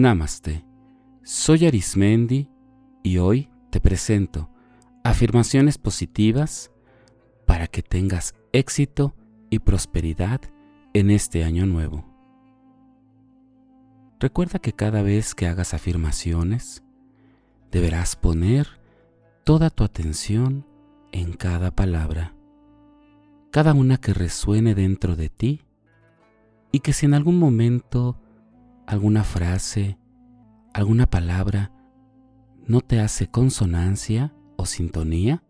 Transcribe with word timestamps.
Namaste. 0.00 0.64
Soy 1.22 1.66
Arismendi 1.66 2.48
y 3.02 3.18
hoy 3.18 3.50
te 3.68 3.82
presento 3.82 4.48
afirmaciones 5.04 5.76
positivas 5.76 6.72
para 7.46 7.66
que 7.66 7.82
tengas 7.82 8.34
éxito 8.52 9.14
y 9.50 9.58
prosperidad 9.58 10.40
en 10.94 11.10
este 11.10 11.44
año 11.44 11.66
nuevo. 11.66 12.06
Recuerda 14.18 14.58
que 14.58 14.72
cada 14.72 15.02
vez 15.02 15.34
que 15.34 15.46
hagas 15.46 15.74
afirmaciones, 15.74 16.82
deberás 17.70 18.16
poner 18.16 18.80
toda 19.44 19.68
tu 19.68 19.84
atención 19.84 20.66
en 21.12 21.34
cada 21.34 21.72
palabra, 21.72 22.34
cada 23.50 23.74
una 23.74 23.98
que 23.98 24.14
resuene 24.14 24.74
dentro 24.74 25.14
de 25.14 25.28
ti 25.28 25.60
y 26.72 26.80
que 26.80 26.94
si 26.94 27.04
en 27.04 27.12
algún 27.12 27.38
momento 27.38 28.16
alguna 28.90 29.22
frase, 29.22 29.98
alguna 30.74 31.06
palabra 31.06 31.70
no 32.66 32.80
te 32.80 32.98
hace 32.98 33.28
consonancia 33.28 34.34
o 34.56 34.66
sintonía, 34.66 35.44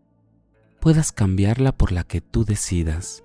puedas 0.79 1.11
cambiarla 1.11 1.75
por 1.75 1.91
la 1.91 2.03
que 2.03 2.21
tú 2.21 2.45
decidas 2.45 3.23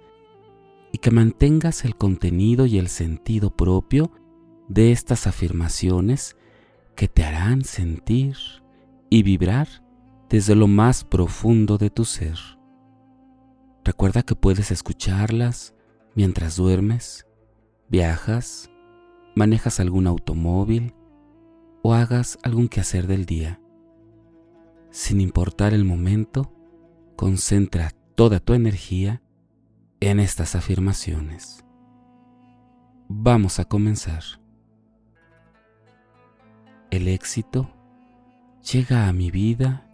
y 0.91 0.99
que 0.99 1.11
mantengas 1.11 1.85
el 1.85 1.97
contenido 1.97 2.65
y 2.65 2.79
el 2.79 2.89
sentido 2.89 3.55
propio 3.55 4.11
de 4.69 4.91
estas 4.91 5.27
afirmaciones 5.27 6.35
que 6.95 7.09
te 7.09 7.23
harán 7.23 7.63
sentir 7.63 8.37
y 9.11 9.23
vibrar 9.23 9.69
desde 10.31 10.55
lo 10.55 10.67
más 10.67 11.05
profundo 11.05 11.77
de 11.77 11.91
tu 11.91 12.07
ser. 12.07 12.39
Recuerda 13.85 14.23
que 14.23 14.35
puedes 14.35 14.71
escucharlas 14.71 15.75
mientras 16.15 16.57
duermes, 16.57 17.27
viajas, 17.91 18.71
manejas 19.37 19.79
algún 19.79 20.09
automóvil 20.09 20.95
o 21.83 21.95
hagas 21.95 22.39
algún 22.43 22.69
quehacer 22.69 23.07
del 23.07 23.27
día. 23.27 23.61
Sin 24.91 25.21
importar 25.21 25.75
el 25.75 25.85
momento, 25.85 26.53
concentra 27.15 27.91
toda 28.15 28.41
tu 28.41 28.55
energía 28.55 29.23
en 30.01 30.19
estas 30.19 30.57
afirmaciones. 30.57 31.65
Vamos 33.09 33.61
a 33.61 33.67
comenzar. 33.67 34.23
El 36.91 37.07
éxito 37.07 37.71
llega 38.73 39.07
a 39.07 39.13
mi 39.13 39.31
vida 39.31 39.87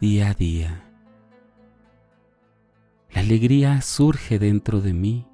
día 0.00 0.28
a 0.28 0.34
día. 0.34 0.84
La 3.10 3.22
alegría 3.22 3.80
surge 3.80 4.38
dentro 4.38 4.82
de 4.82 4.92
mí 4.92 5.26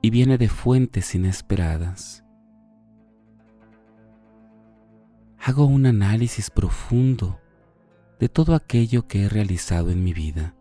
y 0.00 0.08
viene 0.08 0.38
de 0.38 0.48
fuentes 0.48 1.14
inesperadas. 1.14 2.24
Hago 5.42 5.64
un 5.64 5.86
análisis 5.86 6.50
profundo 6.50 7.40
de 8.18 8.28
todo 8.28 8.54
aquello 8.54 9.08
que 9.08 9.24
he 9.24 9.28
realizado 9.28 9.90
en 9.90 10.04
mi 10.04 10.12
vida 10.12 10.54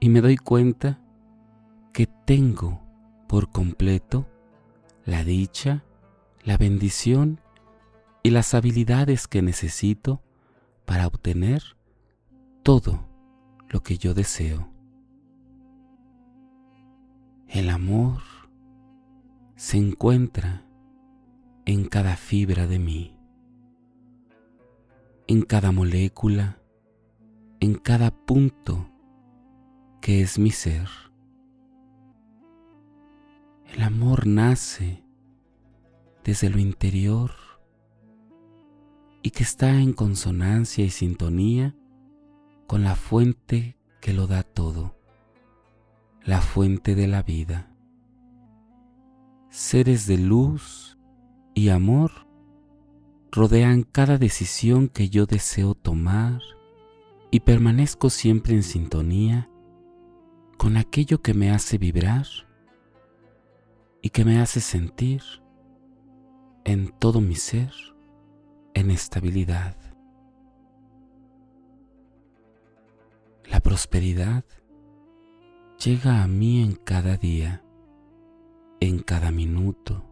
y 0.00 0.08
me 0.08 0.22
doy 0.22 0.38
cuenta 0.38 0.98
que 1.92 2.06
tengo 2.06 2.80
por 3.28 3.50
completo 3.50 4.26
la 5.04 5.24
dicha, 5.24 5.84
la 6.42 6.56
bendición 6.56 7.40
y 8.22 8.30
las 8.30 8.54
habilidades 8.54 9.28
que 9.28 9.42
necesito 9.42 10.22
para 10.86 11.06
obtener 11.06 11.62
todo 12.62 13.06
lo 13.68 13.82
que 13.82 13.98
yo 13.98 14.14
deseo. 14.14 14.72
El 17.46 17.68
amor 17.68 18.22
se 19.56 19.76
encuentra 19.76 20.64
en 21.66 21.84
cada 21.84 22.16
fibra 22.16 22.66
de 22.66 22.78
mí 22.78 23.19
en 25.30 25.42
cada 25.42 25.70
molécula, 25.70 26.60
en 27.60 27.76
cada 27.76 28.10
punto 28.10 28.90
que 30.00 30.22
es 30.22 30.40
mi 30.40 30.50
ser. 30.50 30.88
El 33.72 33.82
amor 33.82 34.26
nace 34.26 35.04
desde 36.24 36.50
lo 36.50 36.58
interior 36.58 37.30
y 39.22 39.30
que 39.30 39.44
está 39.44 39.70
en 39.80 39.92
consonancia 39.92 40.84
y 40.84 40.90
sintonía 40.90 41.76
con 42.66 42.82
la 42.82 42.96
fuente 42.96 43.76
que 44.00 44.12
lo 44.12 44.26
da 44.26 44.42
todo, 44.42 44.96
la 46.24 46.40
fuente 46.40 46.96
de 46.96 47.06
la 47.06 47.22
vida. 47.22 47.72
Seres 49.48 50.08
de 50.08 50.18
luz 50.18 50.98
y 51.54 51.68
amor 51.68 52.29
rodean 53.32 53.84
cada 53.84 54.18
decisión 54.18 54.88
que 54.88 55.08
yo 55.08 55.26
deseo 55.26 55.74
tomar 55.74 56.40
y 57.30 57.40
permanezco 57.40 58.10
siempre 58.10 58.54
en 58.54 58.62
sintonía 58.62 59.48
con 60.56 60.76
aquello 60.76 61.22
que 61.22 61.32
me 61.32 61.50
hace 61.50 61.78
vibrar 61.78 62.26
y 64.02 64.10
que 64.10 64.24
me 64.24 64.40
hace 64.40 64.60
sentir 64.60 65.22
en 66.64 66.88
todo 66.98 67.20
mi 67.20 67.36
ser 67.36 67.72
en 68.74 68.90
estabilidad. 68.90 69.76
La 73.48 73.60
prosperidad 73.60 74.44
llega 75.84 76.22
a 76.22 76.26
mí 76.26 76.62
en 76.62 76.74
cada 76.74 77.16
día, 77.16 77.64
en 78.80 79.00
cada 79.00 79.30
minuto, 79.30 80.04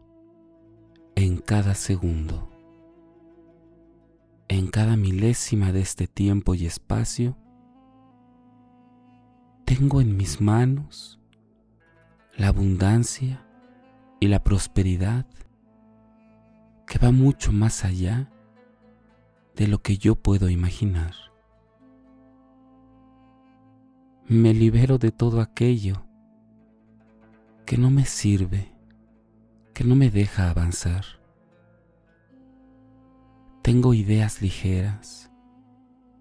en 1.14 1.38
cada 1.38 1.74
segundo 1.74 2.57
en 4.48 4.68
cada 4.68 4.96
milésima 4.96 5.72
de 5.72 5.80
este 5.80 6.06
tiempo 6.06 6.54
y 6.54 6.66
espacio, 6.66 7.36
tengo 9.64 10.00
en 10.00 10.16
mis 10.16 10.40
manos 10.40 11.20
la 12.36 12.48
abundancia 12.48 13.44
y 14.20 14.28
la 14.28 14.42
prosperidad 14.42 15.26
que 16.86 16.98
va 16.98 17.12
mucho 17.12 17.52
más 17.52 17.84
allá 17.84 18.30
de 19.54 19.68
lo 19.68 19.82
que 19.82 19.98
yo 19.98 20.14
puedo 20.14 20.48
imaginar. 20.48 21.14
Me 24.26 24.54
libero 24.54 24.98
de 24.98 25.10
todo 25.10 25.40
aquello 25.40 26.04
que 27.66 27.76
no 27.76 27.90
me 27.90 28.06
sirve, 28.06 28.72
que 29.74 29.84
no 29.84 29.94
me 29.94 30.10
deja 30.10 30.48
avanzar. 30.48 31.17
Tengo 33.68 33.92
ideas 33.92 34.40
ligeras, 34.40 35.30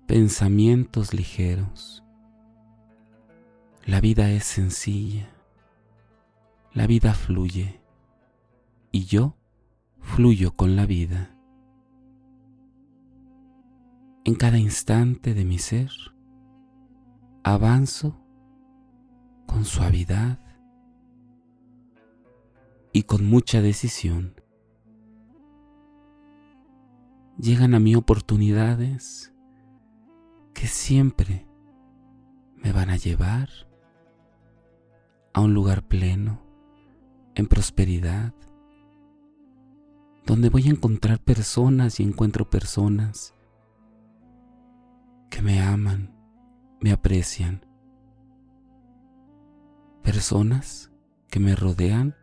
pensamientos 0.06 1.14
ligeros. 1.14 2.04
La 3.86 4.02
vida 4.02 4.30
es 4.32 4.44
sencilla, 4.44 5.30
la 6.74 6.88
vida 6.88 7.14
fluye 7.14 7.80
y 8.92 9.06
yo 9.06 9.38
fluyo 10.02 10.58
con 10.58 10.76
la 10.76 10.86
vida. 10.86 11.38
En 14.26 14.36
cada 14.36 14.58
instante 14.58 15.34
de 15.34 15.46
mi 15.46 15.58
ser, 15.58 15.92
avanzo 17.44 18.20
con 19.46 19.64
suavidad 19.64 20.42
y 22.92 23.04
con 23.04 23.24
mucha 23.24 23.62
decisión 23.62 24.37
llegan 27.40 27.76
a 27.76 27.80
mí 27.80 27.96
oportunidades 27.96 29.34
que 30.54 30.68
siempre 30.68 31.48
me 32.56 32.72
van 32.72 32.90
a 32.90 32.98
llevar 32.98 33.50
a 35.34 35.42
un 35.42 35.54
lugar 35.54 35.88
pleno, 35.88 36.42
en 37.36 37.46
prosperidad, 37.46 38.34
donde 40.26 40.50
voy 40.50 40.68
a 40.68 40.72
encontrar 40.72 41.20
personas 41.20 42.00
y 42.00 42.04
encuentro 42.04 42.50
personas 42.50 43.36
que 45.30 45.44
me 45.44 45.62
aman, 45.62 46.16
me 46.82 46.92
aprecian, 46.92 47.64
personas 50.02 50.92
que 51.30 51.40
me 51.40 51.56
rodean, 51.56 52.16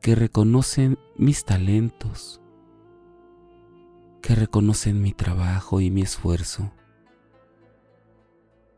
que 0.00 0.16
reconocen 0.16 0.98
mis 1.16 1.44
talentos, 1.44 2.39
que 4.20 4.34
reconocen 4.34 5.00
mi 5.00 5.12
trabajo 5.12 5.80
y 5.80 5.90
mi 5.90 6.02
esfuerzo. 6.02 6.72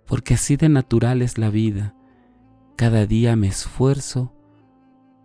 Porque 0.07 0.35
así 0.35 0.57
de 0.57 0.69
natural 0.69 1.23
es 1.23 1.39
la 1.39 1.51
vida. 1.51 1.95
Cada 2.77 3.07
día 3.07 3.37
me 3.37 3.49
esfuerzo 3.49 4.33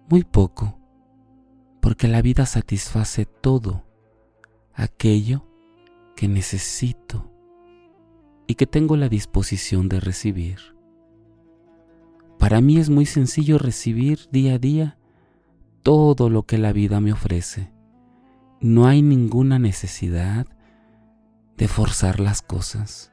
muy 0.09 0.23
poco, 0.23 0.79
porque 1.81 2.07
la 2.07 2.21
vida 2.21 2.45
satisface 2.45 3.25
todo 3.25 3.85
aquello 4.73 5.45
que 6.15 6.27
necesito 6.27 7.31
y 8.47 8.55
que 8.55 8.67
tengo 8.67 8.95
la 8.95 9.09
disposición 9.09 9.89
de 9.89 9.99
recibir. 9.99 10.59
Para 12.39 12.61
mí 12.61 12.77
es 12.77 12.89
muy 12.89 13.05
sencillo 13.05 13.57
recibir 13.57 14.27
día 14.31 14.55
a 14.55 14.59
día 14.59 14.97
todo 15.83 16.29
lo 16.29 16.43
que 16.43 16.57
la 16.57 16.71
vida 16.71 16.99
me 17.01 17.11
ofrece 17.11 17.76
no 18.59 18.87
hay 18.87 19.01
ninguna 19.01 19.59
necesidad 19.59 20.47
de 21.57 21.67
forzar 21.67 22.19
las 22.19 22.41
cosas. 22.41 23.11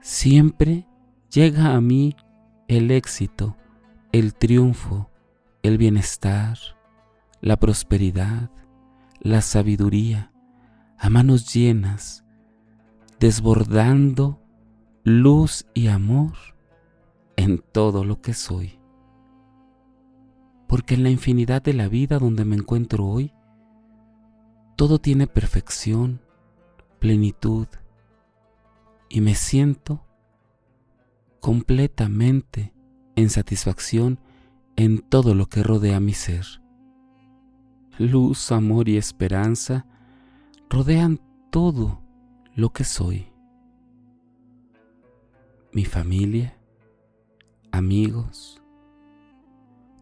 Siempre 0.00 0.86
llega 1.30 1.74
a 1.74 1.80
mí 1.80 2.16
el 2.66 2.90
éxito, 2.90 3.56
el 4.12 4.34
triunfo, 4.34 5.10
el 5.62 5.78
bienestar, 5.78 6.58
la 7.40 7.58
prosperidad, 7.58 8.50
la 9.20 9.42
sabiduría, 9.42 10.32
a 10.98 11.10
manos 11.10 11.52
llenas, 11.52 12.24
desbordando 13.20 14.40
luz 15.04 15.66
y 15.74 15.88
amor 15.88 16.32
en 17.36 17.58
todo 17.58 18.04
lo 18.04 18.20
que 18.20 18.34
soy. 18.34 18.78
Porque 20.66 20.94
en 20.94 21.02
la 21.02 21.10
infinidad 21.10 21.62
de 21.62 21.72
la 21.72 21.88
vida 21.88 22.18
donde 22.18 22.44
me 22.44 22.56
encuentro 22.56 23.06
hoy, 23.06 23.32
todo 24.78 25.00
tiene 25.00 25.26
perfección, 25.26 26.20
plenitud, 27.00 27.66
y 29.08 29.20
me 29.20 29.34
siento 29.34 30.06
completamente 31.40 32.72
en 33.16 33.28
satisfacción 33.28 34.20
en 34.76 35.00
todo 35.00 35.34
lo 35.34 35.46
que 35.46 35.64
rodea 35.64 35.98
mi 35.98 36.12
ser. 36.12 36.46
Luz, 37.98 38.52
amor 38.52 38.88
y 38.88 38.96
esperanza 38.96 39.84
rodean 40.70 41.20
todo 41.50 42.00
lo 42.54 42.72
que 42.72 42.84
soy. 42.84 43.26
Mi 45.72 45.86
familia, 45.86 46.56
amigos, 47.72 48.62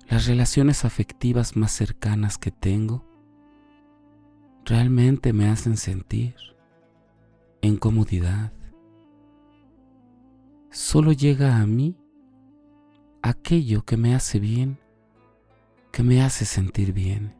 las 0.07 0.27
relaciones 0.27 0.85
afectivas 0.85 1.57
más 1.57 1.73
cercanas 1.73 2.37
que 2.37 2.51
tengo, 2.51 3.06
realmente 4.67 5.33
me 5.33 5.49
hacen 5.49 5.77
sentir 5.77 6.35
en 7.63 7.77
comodidad. 7.77 8.53
Solo 10.71 11.13
llega 11.13 11.59
a 11.61 11.67
mí 11.67 11.97
aquello 13.23 13.85
que 13.85 13.97
me 13.97 14.15
hace 14.15 14.41
bien, 14.41 14.81
que 15.93 16.03
me 16.03 16.21
hace 16.21 16.45
sentir 16.45 16.93
bien. 16.93 17.37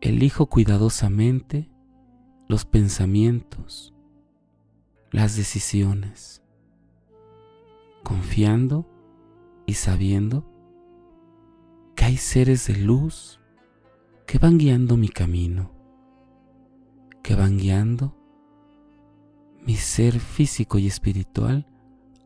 Elijo 0.00 0.46
cuidadosamente 0.46 1.70
los 2.48 2.64
pensamientos, 2.64 3.94
las 5.12 5.36
decisiones, 5.36 6.42
confiando 8.02 8.84
y 9.64 9.74
sabiendo 9.74 10.44
que 11.94 12.04
hay 12.04 12.16
seres 12.16 12.66
de 12.66 12.76
luz 12.76 13.40
que 14.26 14.38
van 14.38 14.58
guiando 14.58 14.96
mi 14.96 15.08
camino, 15.08 15.70
que 17.22 17.34
van 17.34 17.58
guiando 17.58 18.16
mi 19.64 19.76
ser 19.76 20.20
físico 20.20 20.78
y 20.78 20.86
espiritual 20.86 21.66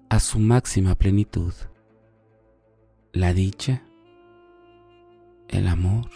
a 0.09 0.21
su 0.21 0.39
máxima 0.39 0.95
plenitud. 0.95 1.53
La 3.13 3.33
dicha, 3.33 3.83
el 5.49 5.67
amor, 5.69 6.11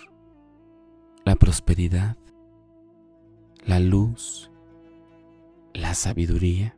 la 1.25 1.37
prosperidad, 1.37 2.17
la 3.65 3.81
luz, 3.81 4.51
la 5.75 5.95
sabiduría, 5.95 6.77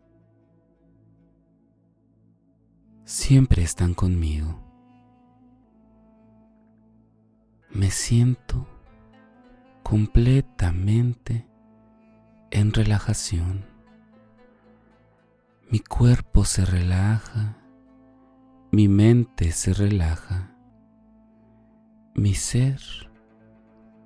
siempre 3.04 3.62
están 3.62 3.94
conmigo. 3.94 4.60
Me 7.70 7.90
siento 7.90 8.68
completamente 9.84 11.46
en 12.50 12.72
relajación. 12.72 13.66
Mi 15.70 15.78
cuerpo 15.78 16.44
se 16.44 16.64
relaja, 16.64 17.58
mi 18.72 18.88
mente 18.88 19.52
se 19.52 19.74
relaja, 19.74 20.56
mi 22.14 22.34
ser 22.34 22.80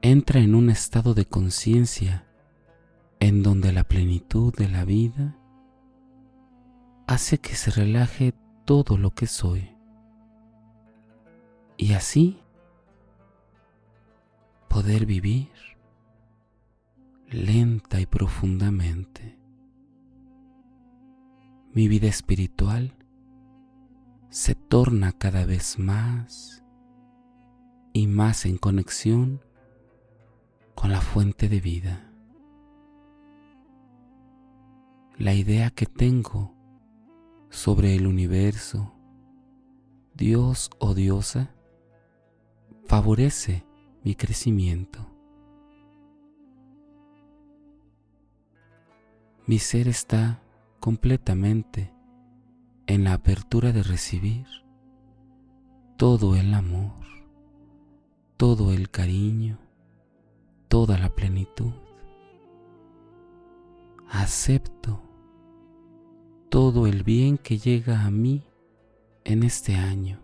entra 0.03 0.41
en 0.41 0.55
un 0.55 0.69
estado 0.69 1.15
de 1.15 1.27
conciencia 1.27 2.27
en 3.21 3.43
donde 3.43 3.73
la 3.73 3.85
plenitud 3.85 4.55
de 4.55 4.69
la 4.69 4.85
vida 4.85 5.37
hace 7.07 7.39
que 7.39 7.55
se 7.55 7.71
relaje 7.71 8.35
todo 8.65 8.99
lo 8.99 9.13
que 9.15 9.27
soy. 9.27 9.77
Y 11.77 11.93
así 11.93 12.41
poder 14.69 15.07
vivir 15.07 15.68
lenta 17.31 18.01
y 18.01 18.07
profundamente. 18.07 19.39
Mi 21.75 21.87
vida 21.87 22.07
espiritual 22.07 22.97
se 24.31 24.55
torna 24.55 25.13
cada 25.13 25.45
vez 25.45 25.79
más 25.79 26.65
y 27.93 28.07
más 28.07 28.47
en 28.47 28.57
conexión 28.57 29.43
con 30.75 30.91
la 30.91 31.03
fuente 31.03 31.51
de 31.51 31.61
vida. 31.61 32.11
La 35.19 35.35
idea 35.35 35.71
que 35.71 35.85
tengo 35.85 36.55
sobre 37.51 37.95
el 37.95 38.07
universo, 38.07 38.95
Dios 40.15 40.71
o 40.79 40.95
diosa, 40.95 41.55
favorece 42.87 43.67
mi 44.03 44.15
crecimiento. 44.15 45.18
Mi 49.49 49.59
ser 49.59 49.89
está 49.89 50.43
completamente 50.79 51.91
en 52.87 53.05
la 53.05 53.15
apertura 53.15 53.73
de 53.73 53.83
recibir 53.83 54.45
todo 55.97 56.37
el 56.37 56.53
amor, 56.53 57.03
todo 58.37 58.73
el 58.73 58.91
cariño, 58.91 59.59
toda 60.69 60.99
la 60.99 61.09
plenitud. 61.09 61.73
Acepto 64.11 65.01
todo 66.51 66.87
el 66.87 67.03
bien 67.03 67.39
que 67.39 67.57
llega 67.57 68.05
a 68.05 68.11
mí 68.11 68.45
en 69.25 69.45
este 69.45 69.77
año. 69.77 70.21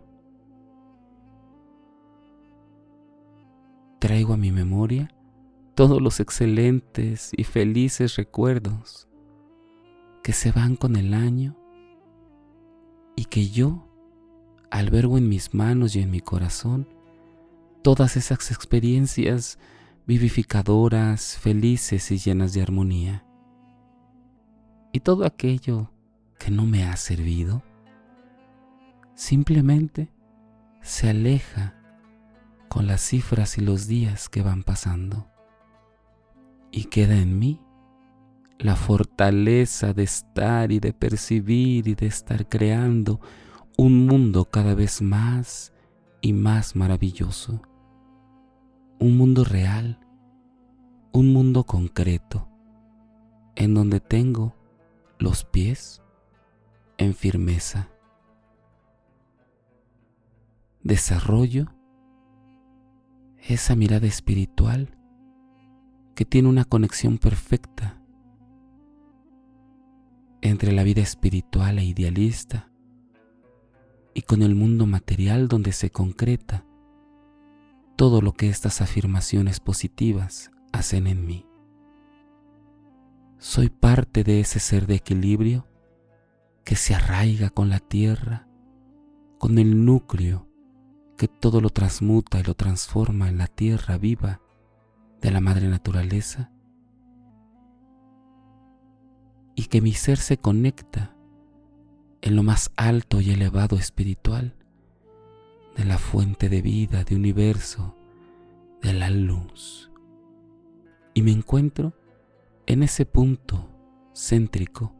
Traigo 3.97 4.33
a 4.33 4.37
mi 4.37 4.51
memoria 4.51 5.09
todos 5.73 5.99
los 5.99 6.19
excelentes 6.19 7.31
y 7.35 7.43
felices 7.43 8.17
recuerdos 8.17 9.07
que 10.25 10.33
se 10.33 10.51
van 10.51 10.75
con 10.75 10.95
el 10.95 11.13
año 11.13 11.55
y 13.15 13.25
que 13.25 13.47
yo 13.47 13.87
albergo 14.71 15.19
en 15.19 15.29
mis 15.29 15.53
manos 15.53 15.95
y 15.95 16.01
en 16.01 16.09
mi 16.09 16.19
corazón 16.19 16.89
todas 17.83 18.17
esas 18.17 18.49
experiencias 18.49 19.59
vivificadoras, 20.07 21.37
felices 21.37 22.09
y 22.09 22.17
llenas 22.17 22.55
de 22.55 22.63
armonía. 22.63 23.23
Y 24.91 25.01
todo 25.01 25.27
aquello 25.27 25.91
que 26.39 26.49
no 26.49 26.65
me 26.65 26.85
ha 26.85 26.97
servido, 26.97 27.61
simplemente 29.13 30.11
se 30.81 31.07
aleja 31.07 31.75
con 32.67 32.87
las 32.87 33.01
cifras 33.01 33.59
y 33.59 33.61
los 33.61 33.85
días 33.85 34.27
que 34.27 34.41
van 34.41 34.63
pasando. 34.63 35.29
Y 36.71 36.85
queda 36.85 37.15
en 37.15 37.37
mí 37.37 37.61
la 38.59 38.75
fortaleza 38.75 39.93
de 39.93 40.03
estar 40.03 40.71
y 40.71 40.79
de 40.79 40.93
percibir 40.93 41.87
y 41.87 41.95
de 41.95 42.07
estar 42.07 42.47
creando 42.47 43.19
un 43.77 44.05
mundo 44.05 44.45
cada 44.45 44.73
vez 44.73 45.01
más 45.01 45.73
y 46.21 46.33
más 46.33 46.75
maravilloso 46.75 47.61
un 48.99 49.17
mundo 49.17 49.43
real, 49.43 49.99
un 51.11 51.33
mundo 51.33 51.65
concreto, 51.65 52.47
en 53.55 53.73
donde 53.73 53.99
tengo 53.99 54.55
los 55.19 55.43
pies 55.43 56.01
en 56.97 57.13
firmeza. 57.13 57.89
Desarrollo 60.83 61.67
esa 63.37 63.75
mirada 63.75 64.07
espiritual 64.07 64.97
que 66.15 66.25
tiene 66.25 66.49
una 66.49 66.65
conexión 66.65 67.17
perfecta 67.17 68.01
entre 70.49 70.71
la 70.71 70.83
vida 70.83 71.01
espiritual 71.01 71.79
e 71.79 71.85
idealista 71.85 72.69
y 74.13 74.21
con 74.21 74.43
el 74.43 74.53
mundo 74.53 74.85
material 74.85 75.47
donde 75.47 75.71
se 75.71 75.89
concreta 75.89 76.63
todo 77.95 78.21
lo 78.21 78.33
que 78.33 78.49
estas 78.49 78.79
afirmaciones 78.81 79.59
positivas 79.59 80.51
hacen 80.71 81.07
en 81.07 81.25
mí. 81.25 81.47
Soy 83.39 83.69
parte 83.69 84.23
de 84.23 84.39
ese 84.39 84.59
ser 84.59 84.85
de 84.85 84.95
equilibrio 84.95 85.67
que 86.63 86.75
se 86.75 86.93
arraiga 86.93 87.49
con 87.49 87.69
la 87.69 87.79
tierra, 87.79 88.47
con 89.39 89.57
el 89.57 89.83
núcleo 89.83 90.47
que 91.17 91.27
todo 91.27 91.59
lo 91.59 91.71
transmuta 91.71 92.39
y 92.39 92.43
lo 92.43 92.53
transforma 92.53 93.29
en 93.29 93.39
la 93.39 93.47
tierra 93.47 93.97
viva 93.97 94.41
de 95.21 95.31
la 95.31 95.41
madre 95.41 95.67
naturaleza 95.69 96.51
y 99.55 99.65
que 99.65 99.81
mi 99.81 99.93
ser 99.93 100.17
se 100.17 100.37
conecta 100.37 101.15
en 102.21 102.35
lo 102.35 102.43
más 102.43 102.71
alto 102.75 103.21
y 103.21 103.31
elevado 103.31 103.77
espiritual 103.77 104.55
de 105.75 105.85
la 105.85 105.97
fuente 105.97 106.49
de 106.49 106.61
vida, 106.61 107.03
de 107.03 107.15
universo, 107.15 107.95
de 108.81 108.93
la 108.93 109.09
luz. 109.09 109.91
Y 111.13 111.21
me 111.21 111.31
encuentro 111.31 111.93
en 112.65 112.83
ese 112.83 113.05
punto 113.05 113.69
céntrico 114.13 114.93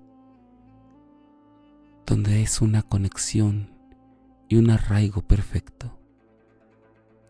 donde 2.06 2.42
es 2.44 2.62
una 2.62 2.84
conexión 2.84 3.72
y 4.48 4.58
un 4.58 4.70
arraigo 4.70 5.22
perfecto 5.22 6.00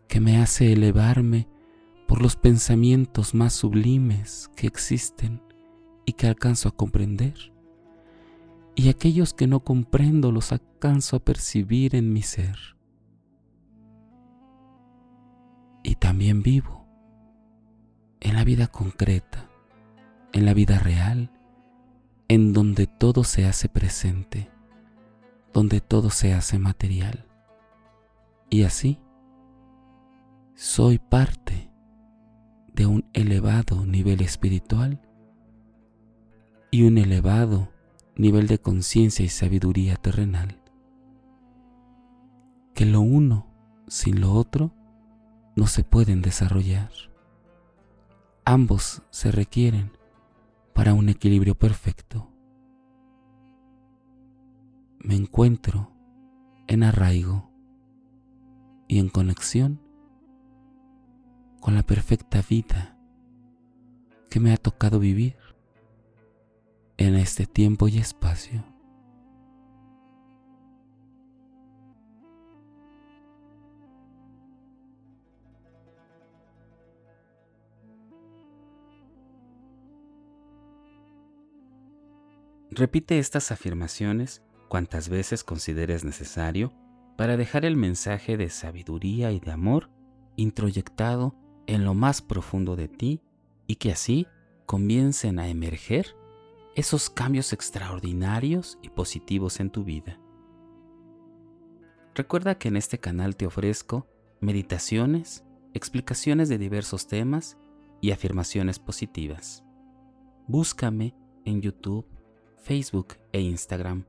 que 0.08 0.20
me 0.20 0.38
hace 0.38 0.74
elevarme 0.74 1.48
por 2.08 2.22
los 2.22 2.36
pensamientos 2.36 3.34
más 3.34 3.54
sublimes 3.54 4.52
que 4.56 4.68
existen 4.68 5.42
y 6.06 6.14
que 6.14 6.28
alcanzo 6.28 6.70
a 6.70 6.76
comprender, 6.76 7.54
y 8.76 8.90
aquellos 8.90 9.34
que 9.34 9.48
no 9.48 9.62
comprendo 9.62 10.32
los 10.32 10.52
alcanzo 10.52 11.16
a 11.16 11.20
percibir 11.20 11.96
en 11.96 12.12
mi 12.12 12.22
ser. 12.22 12.58
Y 15.84 15.96
también 15.96 16.44
vivo 16.44 16.86
en 18.20 18.36
la 18.36 18.44
vida 18.44 18.68
concreta, 18.68 19.50
en 20.34 20.46
la 20.46 20.54
vida 20.54 20.80
real, 20.80 21.32
en 22.28 22.54
donde 22.54 22.88
todo 22.88 23.24
se 23.24 23.46
hace 23.46 23.70
presente, 23.70 24.50
donde 25.54 25.80
todo 25.80 26.10
se 26.10 26.34
hace 26.34 26.60
material. 26.60 27.28
Y 28.50 28.64
así, 28.64 29.00
soy 30.56 30.98
parte 30.98 31.72
de 32.74 32.86
un 32.86 33.06
elevado 33.14 33.86
nivel 33.86 34.22
espiritual 34.22 35.02
y 36.76 36.84
un 36.84 36.98
elevado 36.98 37.70
nivel 38.18 38.48
de 38.48 38.60
conciencia 38.60 39.24
y 39.24 39.30
sabiduría 39.30 39.96
terrenal. 39.96 40.60
Que 42.74 42.86
lo 42.86 43.00
uno 43.00 43.48
sin 43.88 44.20
lo 44.20 44.34
otro 44.34 44.74
no 45.56 45.68
se 45.68 45.86
pueden 45.86 46.22
desarrollar. 46.22 46.92
Ambos 48.44 49.04
se 49.10 49.32
requieren 49.32 49.94
para 50.74 50.94
un 50.94 51.08
equilibrio 51.08 51.56
perfecto. 51.56 52.30
Me 55.00 55.16
encuentro 55.16 55.94
en 56.68 56.84
arraigo 56.84 57.50
y 58.90 59.00
en 59.00 59.08
conexión 59.08 59.80
con 61.62 61.74
la 61.74 61.84
perfecta 61.84 62.42
vida 62.42 62.98
que 64.30 64.42
me 64.42 64.52
ha 64.52 64.58
tocado 64.58 65.00
vivir 65.00 65.45
en 66.98 67.16
este 67.16 67.46
tiempo 67.46 67.88
y 67.88 67.98
espacio. 67.98 68.64
Repite 82.72 83.20
estas 83.20 83.54
afirmaciones 83.54 84.42
cuantas 84.68 85.08
veces 85.08 85.46
consideres 85.46 86.04
necesario 86.04 86.74
para 87.16 87.38
dejar 87.38 87.64
el 87.64 87.78
mensaje 87.78 88.36
de 88.36 88.50
sabiduría 88.50 89.32
y 89.32 89.40
de 89.40 89.52
amor 89.52 89.90
introyectado 90.36 91.36
en 91.68 91.86
lo 91.86 91.94
más 91.94 92.22
profundo 92.22 92.76
de 92.76 92.90
ti 92.90 93.22
y 93.66 93.76
que 93.76 93.92
así 93.94 94.28
comiencen 94.66 95.40
a 95.40 95.48
emerger 95.48 96.18
esos 96.76 97.10
cambios 97.10 97.54
extraordinarios 97.54 98.78
y 98.82 98.90
positivos 98.90 99.62
en 99.62 99.70
tu 99.70 99.86
vida. 99.86 100.20
Recuerda 102.14 102.58
que 102.58 102.68
en 102.68 102.76
este 102.76 103.00
canal 103.00 103.38
te 103.38 103.46
ofrezco 103.46 104.08
meditaciones, 104.42 105.46
explicaciones 105.74 106.50
de 106.50 106.58
diversos 106.58 107.08
temas 107.08 107.58
y 108.02 108.12
afirmaciones 108.12 108.80
positivas. 108.80 109.64
Búscame 110.48 111.16
en 111.46 111.62
YouTube, 111.62 112.06
Facebook 112.58 113.16
e 113.32 113.40
Instagram 113.40 114.06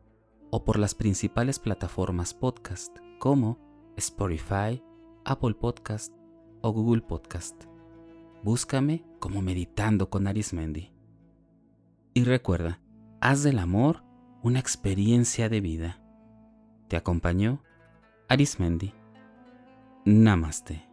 o 0.51 0.65
por 0.65 0.79
las 0.79 0.95
principales 0.95 1.59
plataformas 1.59 2.35
podcast 2.35 2.97
como 3.21 3.59
Spotify, 3.97 4.83
Apple 5.25 5.55
Podcast 5.55 6.13
o 6.63 6.73
Google 6.73 7.03
Podcast. 7.03 7.65
Búscame 8.43 9.05
como 9.21 9.41
Meditando 9.41 10.11
con 10.11 10.27
Arismendi. 10.27 10.96
Y 12.17 12.25
recuerda, 12.25 12.81
haz 13.21 13.43
del 13.43 13.59
amor 13.59 14.03
una 14.43 14.59
experiencia 14.59 15.51
de 15.51 15.61
vida. 15.61 16.01
Te 16.89 16.97
acompañó 16.97 17.63
Arismendi. 18.27 18.95
Namaste. 20.07 20.86